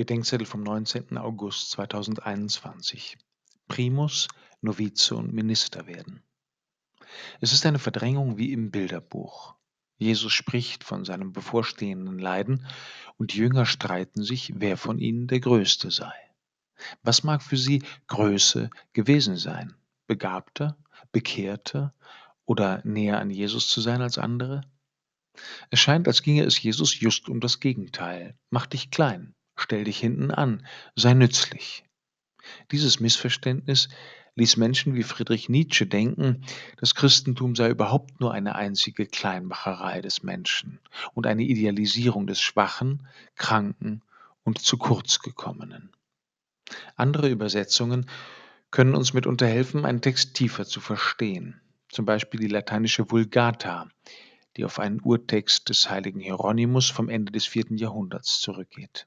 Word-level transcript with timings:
Bedenkzettel 0.00 0.46
vom 0.46 0.62
19. 0.62 1.18
August 1.18 1.72
2021. 1.72 3.18
Primus, 3.68 4.28
Novize 4.62 5.14
und 5.14 5.34
Minister 5.34 5.86
werden. 5.86 6.22
Es 7.42 7.52
ist 7.52 7.66
eine 7.66 7.78
Verdrängung 7.78 8.38
wie 8.38 8.50
im 8.50 8.70
Bilderbuch. 8.70 9.56
Jesus 9.98 10.32
spricht 10.32 10.84
von 10.84 11.04
seinem 11.04 11.34
bevorstehenden 11.34 12.18
Leiden 12.18 12.66
und 13.18 13.34
die 13.34 13.36
Jünger 13.40 13.66
streiten 13.66 14.22
sich, 14.22 14.54
wer 14.56 14.78
von 14.78 14.98
ihnen 14.98 15.26
der 15.26 15.40
Größte 15.40 15.90
sei. 15.90 16.14
Was 17.02 17.22
mag 17.22 17.42
für 17.42 17.58
sie 17.58 17.82
Größe 18.06 18.70
gewesen 18.94 19.36
sein? 19.36 19.74
Begabter, 20.06 20.78
bekehrter 21.12 21.92
oder 22.46 22.80
näher 22.86 23.20
an 23.20 23.28
Jesus 23.28 23.68
zu 23.68 23.82
sein 23.82 24.00
als 24.00 24.16
andere? 24.16 24.62
Es 25.68 25.78
scheint, 25.78 26.08
als 26.08 26.22
ginge 26.22 26.44
es 26.44 26.62
Jesus 26.62 26.98
just 26.98 27.28
um 27.28 27.40
das 27.40 27.60
Gegenteil. 27.60 28.38
Mach 28.48 28.64
dich 28.64 28.90
klein, 28.90 29.34
stell 29.60 29.84
dich 29.84 29.98
hinten 29.98 30.30
an, 30.30 30.66
sei 30.96 31.14
nützlich. 31.14 31.84
Dieses 32.70 33.00
Missverständnis 33.00 33.88
ließ 34.36 34.56
Menschen 34.56 34.94
wie 34.94 35.02
Friedrich 35.02 35.48
Nietzsche 35.48 35.86
denken, 35.86 36.44
das 36.78 36.94
Christentum 36.94 37.54
sei 37.54 37.68
überhaupt 37.68 38.20
nur 38.20 38.32
eine 38.32 38.54
einzige 38.54 39.06
Kleinmacherei 39.06 40.00
des 40.00 40.22
Menschen 40.22 40.80
und 41.14 41.26
eine 41.26 41.42
Idealisierung 41.42 42.26
des 42.26 42.40
Schwachen, 42.40 43.06
Kranken 43.36 44.02
und 44.44 44.60
zu 44.60 44.78
kurz 44.78 45.20
gekommenen. 45.20 45.90
Andere 46.96 47.28
Übersetzungen 47.28 48.08
können 48.70 48.94
uns 48.94 49.12
mitunter 49.12 49.46
helfen, 49.46 49.84
einen 49.84 50.00
Text 50.00 50.34
tiefer 50.34 50.64
zu 50.64 50.80
verstehen, 50.80 51.60
zum 51.88 52.04
Beispiel 52.04 52.40
die 52.40 52.46
lateinische 52.46 53.10
Vulgata, 53.10 53.88
die 54.56 54.64
auf 54.64 54.78
einen 54.78 55.00
Urtext 55.00 55.68
des 55.68 55.90
heiligen 55.90 56.20
Hieronymus 56.20 56.88
vom 56.88 57.08
Ende 57.08 57.32
des 57.32 57.46
vierten 57.46 57.76
Jahrhunderts 57.76 58.40
zurückgeht. 58.40 59.06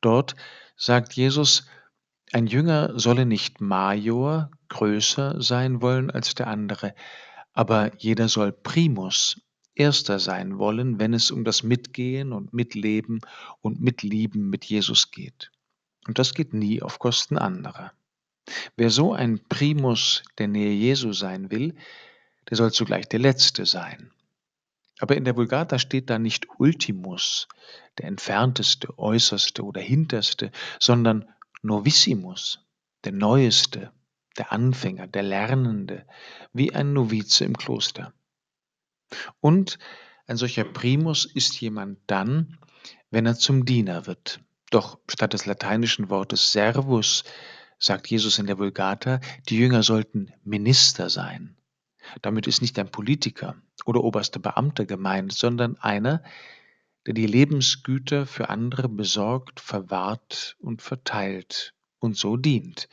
Dort 0.00 0.34
sagt 0.76 1.14
Jesus, 1.14 1.66
ein 2.32 2.46
Jünger 2.46 2.98
solle 2.98 3.26
nicht 3.26 3.60
Major, 3.60 4.50
größer 4.68 5.40
sein 5.42 5.82
wollen 5.82 6.10
als 6.10 6.34
der 6.34 6.46
andere, 6.46 6.94
aber 7.52 7.92
jeder 7.98 8.28
soll 8.28 8.52
Primus, 8.52 9.40
erster 9.74 10.18
sein 10.18 10.58
wollen, 10.58 10.98
wenn 10.98 11.14
es 11.14 11.30
um 11.30 11.44
das 11.44 11.62
Mitgehen 11.62 12.32
und 12.32 12.52
Mitleben 12.52 13.20
und 13.60 13.80
Mitlieben 13.80 14.48
mit 14.48 14.64
Jesus 14.64 15.10
geht. 15.10 15.50
Und 16.06 16.18
das 16.18 16.34
geht 16.34 16.52
nie 16.54 16.82
auf 16.82 16.98
Kosten 16.98 17.38
anderer. 17.38 17.92
Wer 18.76 18.90
so 18.90 19.12
ein 19.12 19.40
Primus 19.48 20.22
der 20.38 20.48
Nähe 20.48 20.72
Jesu 20.72 21.12
sein 21.12 21.50
will, 21.50 21.74
der 22.50 22.56
soll 22.56 22.72
zugleich 22.72 23.08
der 23.08 23.20
Letzte 23.20 23.66
sein. 23.66 24.10
Aber 25.02 25.16
in 25.16 25.24
der 25.24 25.34
Vulgata 25.34 25.80
steht 25.80 26.10
da 26.10 26.20
nicht 26.20 26.46
Ultimus, 26.60 27.48
der 27.98 28.04
entfernteste, 28.04 29.00
äußerste 29.00 29.64
oder 29.64 29.80
hinterste, 29.80 30.52
sondern 30.78 31.28
Novissimus, 31.60 32.60
der 33.02 33.10
Neueste, 33.10 33.90
der 34.38 34.52
Anfänger, 34.52 35.08
der 35.08 35.24
Lernende, 35.24 36.06
wie 36.52 36.72
ein 36.72 36.92
Novize 36.92 37.44
im 37.44 37.56
Kloster. 37.56 38.14
Und 39.40 39.80
ein 40.28 40.36
solcher 40.36 40.62
Primus 40.62 41.24
ist 41.24 41.60
jemand 41.60 41.98
dann, 42.06 42.58
wenn 43.10 43.26
er 43.26 43.34
zum 43.34 43.64
Diener 43.64 44.06
wird. 44.06 44.38
Doch 44.70 45.00
statt 45.10 45.32
des 45.32 45.46
lateinischen 45.46 46.10
Wortes 46.10 46.52
Servus 46.52 47.24
sagt 47.76 48.06
Jesus 48.06 48.38
in 48.38 48.46
der 48.46 48.58
Vulgata, 48.58 49.18
die 49.48 49.58
Jünger 49.58 49.82
sollten 49.82 50.32
Minister 50.44 51.10
sein. 51.10 51.56
Damit 52.20 52.46
ist 52.46 52.62
nicht 52.62 52.78
ein 52.78 52.88
Politiker 52.88 53.56
oder 53.84 54.02
oberster 54.04 54.40
Beamter 54.40 54.86
gemeint, 54.86 55.32
sondern 55.32 55.76
einer, 55.78 56.22
der 57.06 57.14
die 57.14 57.26
Lebensgüter 57.26 58.26
für 58.26 58.48
andere 58.48 58.88
besorgt, 58.88 59.60
verwahrt 59.60 60.56
und 60.60 60.82
verteilt 60.82 61.74
und 61.98 62.16
so 62.16 62.36
dient, 62.36 62.88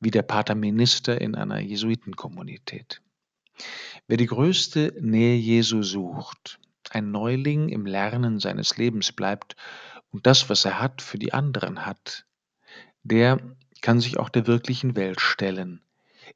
wie 0.00 0.10
der 0.10 0.22
Paterminister 0.22 1.20
in 1.20 1.34
einer 1.34 1.60
Jesuitenkommunität. 1.60 3.02
Wer 4.06 4.16
die 4.16 4.26
größte 4.26 4.94
Nähe 5.00 5.36
Jesu 5.36 5.82
sucht, 5.82 6.60
ein 6.90 7.10
Neuling 7.10 7.68
im 7.68 7.86
Lernen 7.86 8.38
seines 8.38 8.76
Lebens 8.76 9.12
bleibt 9.12 9.56
und 10.10 10.26
das, 10.26 10.48
was 10.48 10.64
er 10.64 10.80
hat, 10.80 11.02
für 11.02 11.18
die 11.18 11.32
anderen 11.32 11.84
hat, 11.84 12.24
der 13.02 13.38
kann 13.80 14.00
sich 14.00 14.18
auch 14.18 14.28
der 14.28 14.46
wirklichen 14.46 14.96
Welt 14.96 15.20
stellen, 15.20 15.82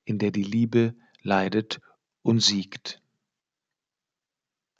in 0.04 0.18
der 0.18 0.30
die 0.30 0.42
Liebe 0.42 0.94
leidet 1.22 1.80
und 2.22 2.40
siegt. 2.40 3.01